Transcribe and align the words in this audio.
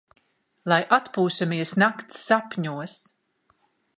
Lai 0.71 0.79
atpūšamies 0.97 1.75
nakts 1.83 2.25
sapņos! 2.31 2.99